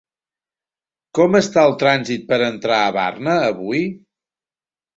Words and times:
Com 1.19 1.37
està 1.41 1.67
el 1.69 1.75
trànsit 1.85 2.25
per 2.33 2.41
entrar 2.47 2.81
a 2.89 2.89
Barna, 2.99 3.39
avui? 3.53 3.87